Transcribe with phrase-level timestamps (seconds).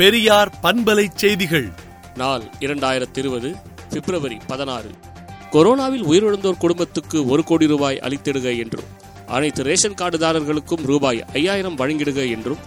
[0.00, 1.66] பெரியார் பண்பலை செய்திகள்
[2.16, 3.48] நாள் இரண்டாயிரத்தி இருபது
[3.90, 4.90] பிப்ரவரி பதினாறு
[5.52, 8.88] கொரோனாவில் உயிரிழந்தோர் குடும்பத்துக்கு ஒரு கோடி ரூபாய் அளித்திடுக என்றும்
[9.30, 12.62] அனைத்து ரேஷன் கார்டுதாரர்களுக்கும் ரூபாய் ஐயாயிரம் வழங்கிடுக என்றும்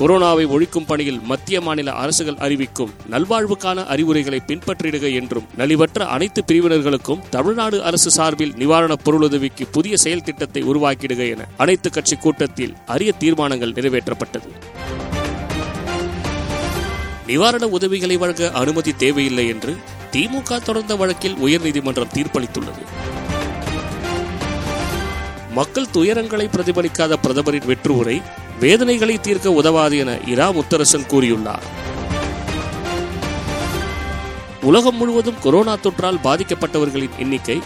[0.00, 7.78] கொரோனாவை ஒழிக்கும் பணியில் மத்திய மாநில அரசுகள் அறிவிக்கும் நல்வாழ்வுக்கான அறிவுரைகளை பின்பற்றிடுக என்றும் நலிவற்ற அனைத்து பிரிவினர்களுக்கும் தமிழ்நாடு
[7.84, 14.50] அரசு சார்பில் நிவாரணப் பொருளுதவிக்கு புதிய செயல் திட்டத்தை உருவாக்கிடுக என அனைத்து கட்சி கூட்டத்தில் அரிய தீர்மானங்கள் நிறைவேற்றப்பட்டது
[17.26, 19.72] நிவாரண உதவிகளை வழங்க அனுமதி தேவையில்லை என்று
[20.12, 22.82] திமுக தொடர்ந்த வழக்கில் உயர்நீதிமன்றம் தீர்ப்பளித்துள்ளது
[25.52, 28.16] மக்கள் துயரங்களை பிரதிபலிக்காத பிரதமரின் வெற்று உரை
[28.60, 31.66] வேதனைகளை தீர்க்க உதவாது என இரா முத்தரசன் கூறியுள்ளார்
[34.62, 37.58] உலகம் முழுவதும் கொரோனா தொற்றால் பாதிக்கப்பட்டவர்களின் எண்ணிக்கை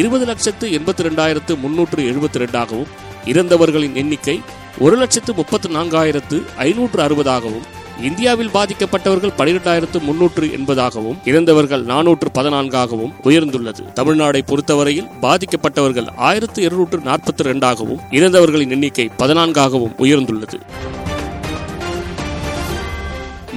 [0.00, 2.90] இருபது லட்சத்து எண்பத்தி ரெண்டாயிரத்து முன்னூற்று எழுபத்தி ரெண்டாகவும்
[3.24, 4.36] இறந்தவர்களின் எண்ணிக்கை
[4.80, 7.66] ஒரு லட்சத்து முப்பத்தி நான்காயிரத்து ஐநூற்று அறுபதாகவும்
[8.04, 17.44] இந்தியாவில் பாதிக்கப்பட்டவர்கள் பனிரெண்டாயிரத்து முன்னூற்று எண்பதாகவும் இறந்தவர்கள் நானூற்று பதினான்காகவும் உயர்ந்துள்ளது தமிழ்நாடை பொறுத்தவரையில் பாதிக்கப்பட்டவர்கள் ஆயிரத்து இருநூற்று நாற்பத்தி
[17.44, 20.60] இரண்டாகவும் இறந்தவர்களின் எண்ணிக்கை பதினான்காகவும் உயர்ந்துள்ளது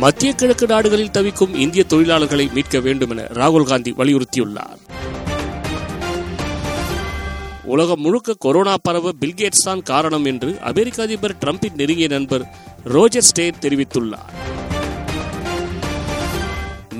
[0.00, 4.79] மத்திய கிழக்கு நாடுகளில் தவிக்கும் இந்திய தொழிலாளர்களை மீட்க வேண்டும் என ராகுல் காந்தி வலியுறுத்தியுள்ளார்
[7.65, 12.43] உலகம் முழுக்க கொரோனா பரவ பில்கேட்ஸ் தான் காரணம் என்று அமெரிக்க அதிபர் டிரம்பின் நெருங்கிய நண்பர்
[12.87, 14.31] ரோஜர் ஸ்டேட் தெரிவித்துள்ளார்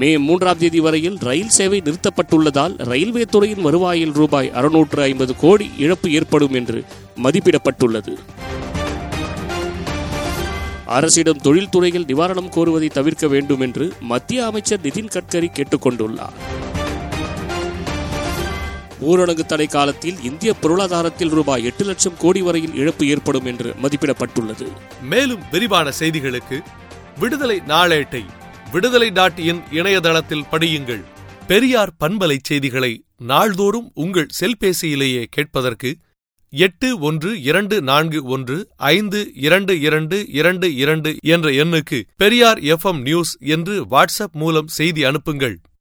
[0.00, 6.10] மே மூன்றாம் தேதி வரையில் ரயில் சேவை நிறுத்தப்பட்டுள்ளதால் ரயில்வே துறையின் வருவாயில் ரூபாய் அறுநூற்று ஐம்பது கோடி இழப்பு
[6.12, 6.80] ஏற்படும் என்று
[7.24, 8.16] மதிப்பிடப்பட்டுள்ளது
[10.94, 16.36] அரசிடம் தொழில்துறையில் நிவாரணம் கோருவதை தவிர்க்க வேண்டும் என்று மத்திய அமைச்சர் நிதின் கட்கரி கேட்டுக்கொண்டுள்ளார்
[19.06, 24.68] ஊரடங்கு தடை காலத்தில் இந்திய பொருளாதாரத்தில் ரூபாய் எட்டு லட்சம் கோடி வரையில் இழப்பு ஏற்படும் என்று மதிப்பிடப்பட்டுள்ளது
[25.06, 26.58] மேலும் விரிவான செய்திகளுக்கு
[27.20, 28.24] விடுதலை நாளேட்டை
[28.72, 31.04] விடுதலை டாட் இன் இணையதளத்தில் படியுங்கள்
[31.48, 32.94] பெரியார் பண்பலை செய்திகளை
[33.26, 35.90] நாள்தோறும் உங்கள் செல்பேசியிலேயே கேட்பதற்கு
[36.54, 38.58] எட்டு ஒன்று இரண்டு நான்கு ஒன்று
[38.90, 45.56] ஐந்து இரண்டு இரண்டு இரண்டு இரண்டு என்ற எண்ணுக்கு பெரியார் எஃப்எம் நியூஸ் என்று வாட்ஸ்அப் மூலம் செய்தி அனுப்புங்கள்